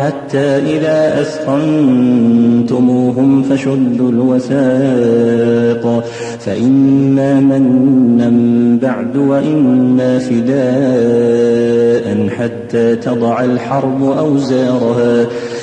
[0.00, 0.46] حتى
[0.78, 6.04] إذا أسقنتموهم فشدوا الوساق
[6.40, 8.30] فإما منا
[8.82, 15.26] بعد وإما فداء حتى تضع الحرب أوزارها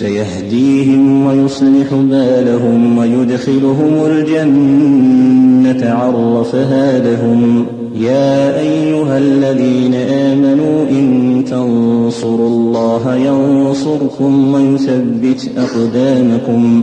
[0.00, 14.54] سيهديهم ويصلح بالهم ويدخلهم الجنة عرفها لهم يا أيها الذين آمنوا إن تنصروا الله ينصركم
[14.54, 16.82] ويثبت أقدامكم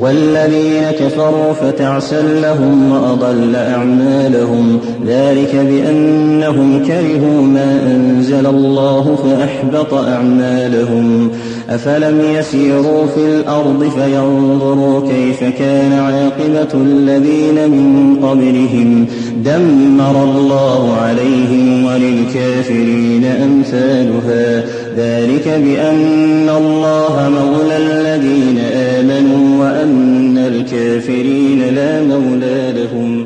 [0.00, 11.28] والذين كفروا فتعسى لهم وأضل أعمالهم ذلك بأنهم كرهوا ما أنزل الله فأحبط أعمالهم
[11.70, 19.06] أفلم يسيروا في الأرض فينظروا كيف كان عاقبة الذين من قبلهم
[19.44, 24.64] دمر الله عليهم وللكافرين أمثالها
[24.96, 33.24] ذلك بأن الله مولى الذين آمنوا وأن الكافرين لا مولى لهم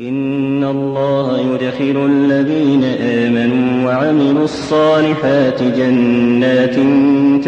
[0.00, 6.74] إن الله يدخل الذين آمنوا وعملوا الصالحات جنات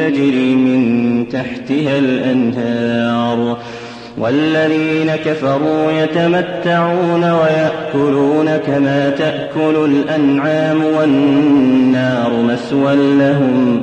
[0.06, 0.82] تجري من
[1.28, 3.56] تحتها الأنهار
[4.18, 13.82] والذين كفروا يتمتعون ويأكلون كما تأكل الأنعام والنار مسوى لهم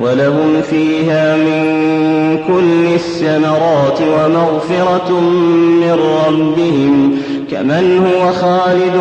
[0.00, 1.64] ولهم فيها من
[2.46, 5.20] كل الثمرات ومغفرة
[5.80, 7.16] من ربهم
[7.50, 8.96] كمن هو خالد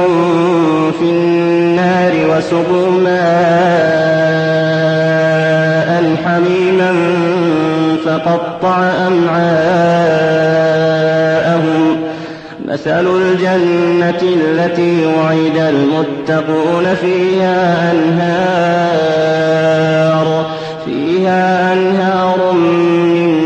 [0.99, 6.91] في النار وسقوا ماء حميما
[8.05, 11.83] فقطع أمعاءهم
[12.67, 20.47] مثل الجنة التي وعد المتقون فيها أنهار
[21.73, 23.37] أنهار من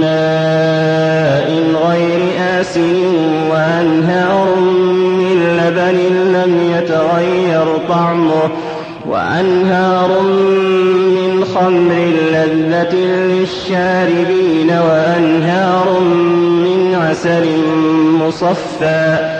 [0.00, 1.50] ماء
[1.90, 2.20] غير
[2.60, 2.96] آسن
[3.50, 5.98] وأنهار من لبن
[6.32, 8.42] لم يتغير طعمه
[9.08, 17.46] وأنهار من خمر لذة للشاربين وأنهار من عسل
[17.96, 19.39] مصفى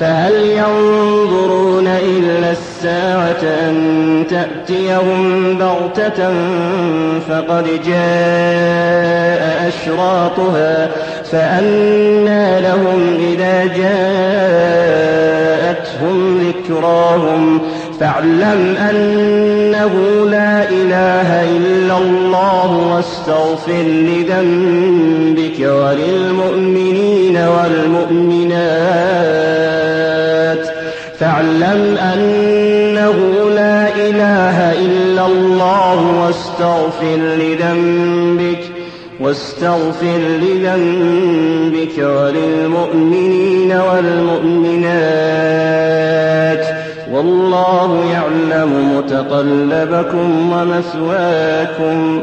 [0.00, 6.30] فهل ينظرون إلا الساعة أن تأتيهم بغتة
[7.28, 10.90] فقد جاء أشراطها
[11.32, 17.60] فأنا لهم إذا جاءتهم ذكراهم
[18.00, 19.92] فاعلم أنه
[20.30, 25.07] لا إله إلا الله واستغفر لذنبك
[34.10, 38.58] إله إلا الله واستغفر لذنبك
[39.20, 46.66] واستغفر لذنبك وللمؤمنين والمؤمنات
[47.12, 52.22] والله يعلم متقلبكم ومثواكم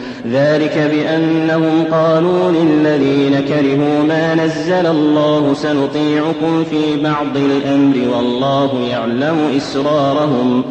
[0.29, 10.63] ذلك بأنهم قالوا للذين كرهوا ما نزل الله سنطيعكم في بعض الأمر والله يعلم إسرارهم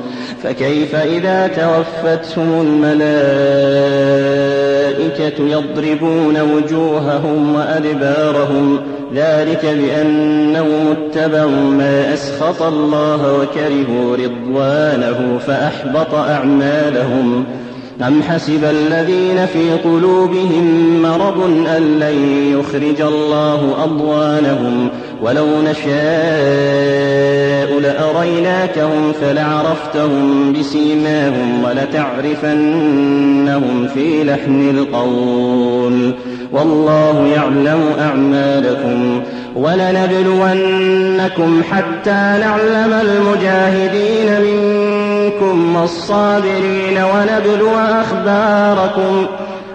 [0.43, 8.79] فكيف إذا توفتهم الملائكة يضربون وجوههم وأدبارهم
[9.15, 17.70] ذلك بأنهم اتبعوا ما أسخط الله وكرهوا رضوانه فأحبط أعمالهم ۖ
[18.03, 21.45] أم حسب الذين في قلوبهم مرض
[21.77, 22.15] أن لن
[22.59, 24.89] يخرج الله أضوانهم
[25.23, 26.01] ولو نشاء
[27.81, 36.15] لأريناكهم فلعرفتهم بسيماهم ولتعرفنهم في لحن القول
[36.53, 39.21] والله يعلم أعمالكم
[39.57, 45.77] ولنبلونكم حتى نعلم المجاهدين منكم
[46.11, 49.27] الصابرين ونبلو أخباركم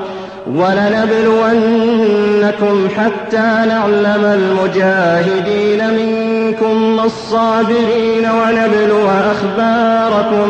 [0.55, 10.49] ولنبلونكم حتى نعلم المجاهدين منكم الصابرين ونبلو أخباركم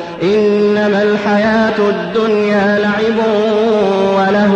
[0.23, 3.17] إنما الحياة الدنيا لعب
[4.17, 4.53] وله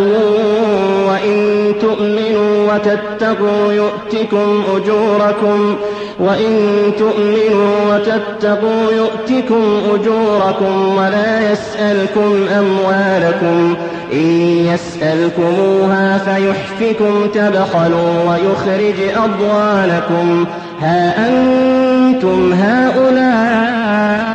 [1.07, 5.75] وإن تؤمنوا وتتقوا يؤتكم أجوركم
[6.19, 13.75] وإن تؤمنوا وتتقوا يؤتكم أجوركم ولا يسألكم أموالكم
[14.13, 14.25] إن
[14.73, 20.45] يسألكموها فيحفكم تبخلوا ويخرج أضوالكم
[20.81, 24.34] ها أنتم هؤلاء